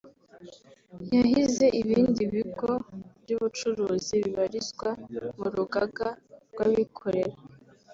[1.15, 2.71] yahize ibindi bigo
[3.21, 4.89] by’ubucuruzi bibarizwa
[5.37, 6.07] mu rugaga
[6.51, 7.37] rw’abikorera